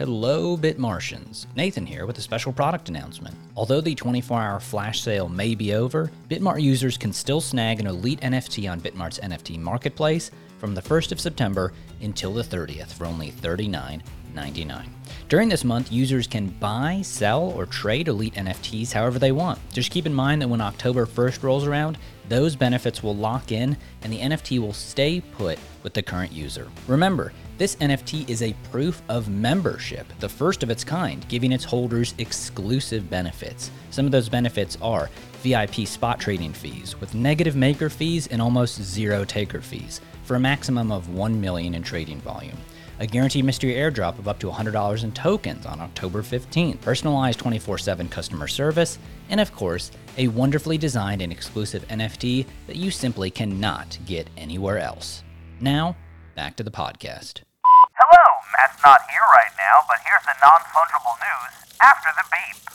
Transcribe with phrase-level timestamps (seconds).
[0.00, 1.44] Hello, Bitmartians.
[1.56, 3.34] Nathan here with a special product announcement.
[3.54, 7.86] Although the 24 hour flash sale may be over, Bitmart users can still snag an
[7.86, 10.30] elite NFT on Bitmart's NFT marketplace
[10.60, 11.72] from the 1st of September
[12.02, 14.88] until the 30th for only $39.99.
[15.28, 19.58] During this month, users can buy, sell, or trade elite NFTs however they want.
[19.72, 21.98] Just keep in mind that when October 1st rolls around,
[22.28, 26.68] those benefits will lock in and the NFT will stay put with the current user.
[26.86, 31.64] Remember, this NFT is a proof of membership, the first of its kind, giving its
[31.64, 33.70] holders exclusive benefits.
[33.90, 38.82] Some of those benefits are VIP spot trading fees with negative maker fees and almost
[38.82, 42.56] zero taker fees for a maximum of 1 million in trading volume
[43.00, 47.78] a guaranteed mystery airdrop of up to $100 in tokens on October 15th, personalized 24
[47.78, 48.98] 7 customer service,
[49.30, 54.78] and of course, a wonderfully designed and exclusive NFT that you simply cannot get anywhere
[54.78, 55.24] else.
[55.60, 55.96] Now,
[56.36, 57.40] back to the podcast.
[57.64, 62.69] Hello, Matt's not here right now, but here's the non fungible news after the beep.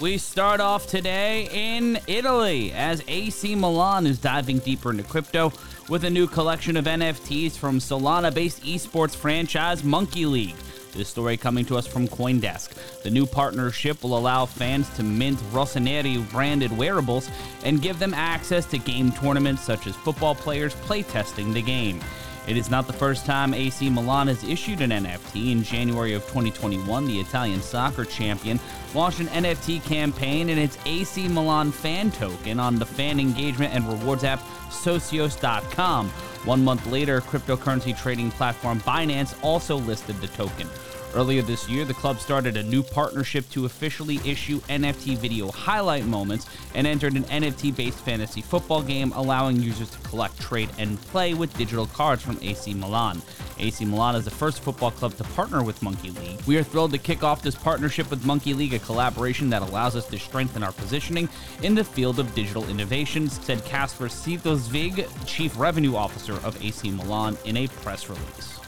[0.00, 5.52] We start off today in Italy as AC Milan is diving deeper into crypto
[5.88, 10.56] with a new collection of NFTs from Solana based esports franchise Monkey League.
[10.92, 13.02] This story coming to us from Coindesk.
[13.02, 17.30] The new partnership will allow fans to mint Rossoneri branded wearables
[17.64, 22.00] and give them access to game tournaments such as football players playtesting the game.
[22.46, 25.52] It is not the first time AC Milan has issued an NFT.
[25.52, 28.58] In January of 2021, the Italian soccer champion
[28.94, 33.86] launched an NFT campaign in its AC Milan fan token on the fan engagement and
[33.88, 36.08] rewards app Socios.com.
[36.44, 40.68] One month later, cryptocurrency trading platform Binance also listed the token.
[41.14, 46.06] Earlier this year, the club started a new partnership to officially issue NFT video highlight
[46.06, 51.00] moments and entered an NFT based fantasy football game, allowing users to collect, trade, and
[51.02, 53.20] play with digital cards from AC Milan.
[53.58, 56.40] AC Milan is the first football club to partner with Monkey League.
[56.46, 59.94] We are thrilled to kick off this partnership with Monkey League, a collaboration that allows
[59.94, 61.28] us to strengthen our positioning
[61.62, 67.36] in the field of digital innovations, said Casper Stylsvig, Chief Revenue Officer of AC Milan,
[67.44, 68.58] in a press release.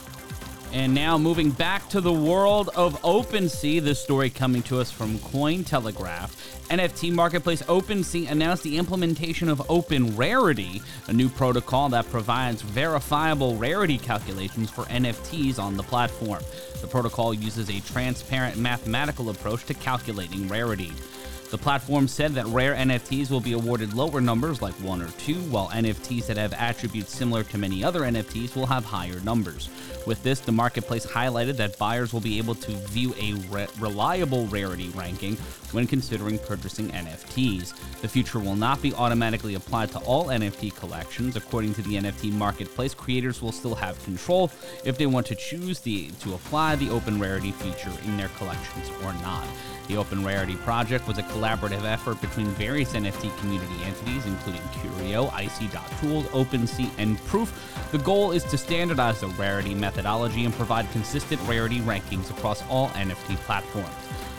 [0.71, 5.17] And now moving back to the world of OpenSea, this story coming to us from
[5.19, 6.31] Cointelegraph.
[6.69, 13.55] NFT marketplace OpenSea announced the implementation of Open Rarity, a new protocol that provides verifiable
[13.55, 16.43] rarity calculations for NFTs on the platform.
[16.81, 20.91] The protocol uses a transparent mathematical approach to calculating rarity.
[21.51, 25.35] The platform said that rare NFTs will be awarded lower numbers like 1 or 2,
[25.51, 29.69] while NFTs that have attributes similar to many other NFTs will have higher numbers.
[30.07, 34.47] With this, the marketplace highlighted that buyers will be able to view a re- reliable
[34.47, 35.35] rarity ranking
[35.71, 38.01] when considering purchasing NFTs.
[38.01, 41.35] The feature will not be automatically applied to all NFT collections.
[41.35, 44.51] According to the NFT marketplace, creators will still have control
[44.83, 48.89] if they want to choose the, to apply the open rarity feature in their collections
[49.03, 49.47] or not.
[49.87, 55.27] The Open Rarity project was a collaborative effort between various NFT community entities, including Curio,
[55.33, 57.51] icy.tools, OpenSea, and Proof.
[57.91, 62.87] The goal is to standardize the rarity methodology and provide consistent rarity rankings across all
[62.89, 63.89] NFT platforms.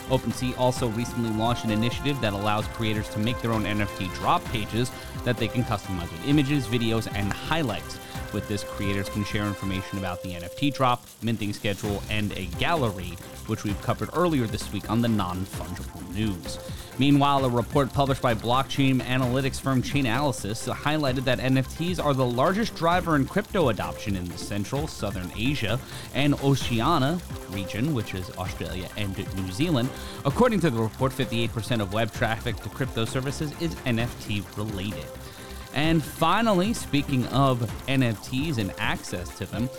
[0.09, 4.43] OpenSea also recently launched an initiative that allows creators to make their own NFT drop
[4.45, 4.89] pages
[5.23, 7.99] that they can customize with images, videos, and highlights.
[8.33, 13.17] With this, creators can share information about the NFT drop, minting schedule, and a gallery,
[13.47, 16.59] which we've covered earlier this week on the non fungible news.
[16.99, 22.75] Meanwhile, a report published by blockchain analytics firm Chainalysis highlighted that NFTs are the largest
[22.75, 25.79] driver in crypto adoption in the Central, Southern Asia,
[26.15, 27.19] and Oceania
[27.51, 29.89] region, which is Australia and New Zealand.
[30.25, 35.05] According to the report, 58% of web traffic to crypto services is NFT related.
[35.75, 39.69] And finally, speaking of NFTs and access to them,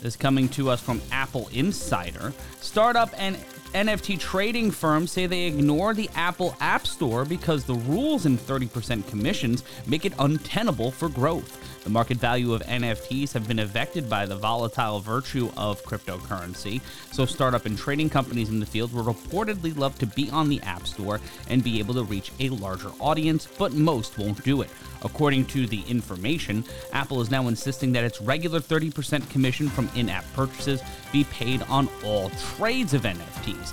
[0.00, 2.32] this coming to us from Apple Insider.
[2.60, 3.36] Startup and
[3.74, 9.06] NFT trading firms say they ignore the Apple App Store because the rules and 30%
[9.08, 11.84] commissions make it untenable for growth.
[11.84, 16.80] The market value of NFTs have been affected by the volatile virtue of cryptocurrency,
[17.12, 20.60] so startup and trading companies in the field will reportedly love to be on the
[20.62, 24.70] App Store and be able to reach a larger audience, but most won't do it.
[25.02, 30.08] According to the information, Apple is now insisting that its regular 30% commission from in
[30.08, 33.72] app purchases be paid on all trades of NFTs.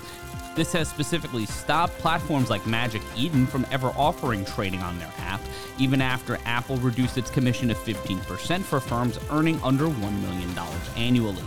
[0.54, 5.40] This has specifically stopped platforms like Magic Eden from ever offering trading on their app,
[5.78, 10.58] even after Apple reduced its commission to 15% for firms earning under $1 million
[10.96, 11.42] annually.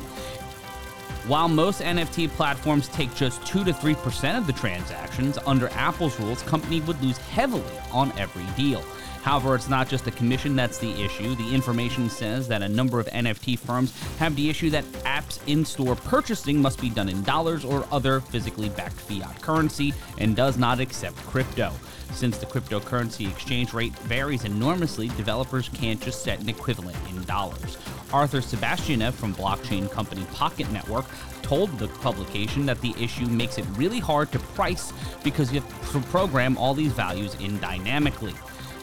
[1.26, 6.44] While most NFT platforms take just 2 to 3% of the transactions, under Apple's rules,
[6.44, 8.84] company would lose heavily on every deal.
[9.22, 11.36] However, it's not just the commission that's the issue.
[11.36, 15.66] The information says that a number of NFT firms have the issue that apps in
[15.66, 20.58] store purchasing must be done in dollars or other physically backed fiat currency and does
[20.58, 21.72] not accept crypto.
[22.14, 27.78] Since the cryptocurrency exchange rate varies enormously, developers can't just set an equivalent in dollars.
[28.12, 31.06] Arthur Sabintsev from blockchain company Pocket Network
[31.44, 34.92] told the publication that the issue makes it really hard to price
[35.24, 38.34] because you have to program all these values in dynamically.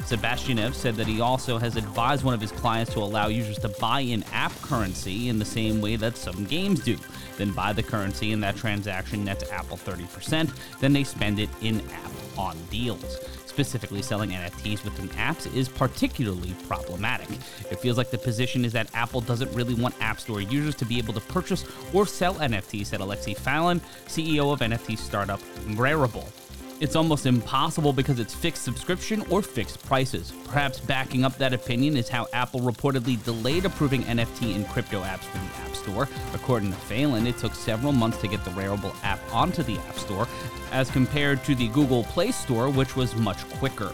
[0.07, 3.69] Sabintsev said that he also has advised one of his clients to allow users to
[3.81, 6.97] buy in app currency in the same way that some games do.
[7.37, 10.49] Then buy the currency in that transaction nets Apple 30%,
[10.79, 13.19] then they spend it in app on deals.
[13.47, 17.29] Specifically, selling NFTs within apps is particularly problematic.
[17.71, 20.85] It feels like the position is that Apple doesn't really want App Store users to
[20.85, 26.31] be able to purchase or sell NFTs, said Alexei Falin, CEO of NFT startup Rarible.
[26.79, 30.35] It's almost impossible because it's fixed subscription or fixed prices.
[30.45, 35.25] Perhaps backing up that opinion is how Apple reportedly delayed approving NFT and crypto apps
[35.25, 36.09] for the App Store.
[36.35, 39.99] According to Falin, it took several months to get the Rarible app onto the App
[39.99, 40.29] Store,
[40.71, 43.91] as compared to the Google Play Store, which was much quicker.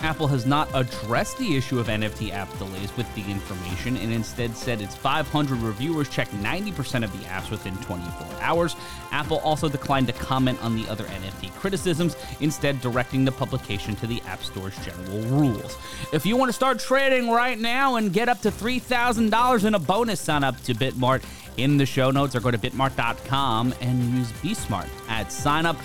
[0.00, 4.56] Apple has not addressed the issue of NFT app delays with the information and instead
[4.56, 8.76] said its 500 reviewers checked 90% of the apps within 24 hours.
[9.10, 14.06] Apple also declined to comment on the other NFT criticisms, instead, directing the publication to
[14.06, 15.76] the App Store's general rules.
[16.12, 19.78] If you want to start trading right now and get up to $3,000 in a
[19.78, 21.22] bonus, sign up to Bitmart
[21.58, 25.76] in the show notes or go to bitmart.com and use BeSmart at sign up.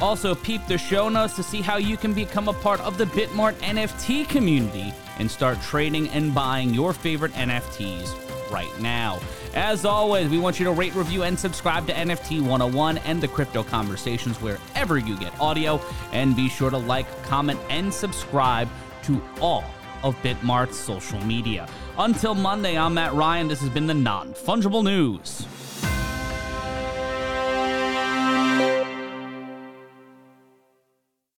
[0.00, 3.04] Also, peep the show notes to see how you can become a part of the
[3.06, 9.20] Bitmart NFT community and start trading and buying your favorite NFTs right now.
[9.54, 13.28] As always, we want you to rate, review, and subscribe to NFT 101 and the
[13.28, 15.80] Crypto Conversations wherever you get audio.
[16.12, 18.68] And be sure to like, comment, and subscribe
[19.04, 19.64] to all
[20.02, 21.68] of Bitmart's social media.
[21.98, 23.46] Until Monday, I'm Matt Ryan.
[23.48, 25.46] This has been the Non Fungible News.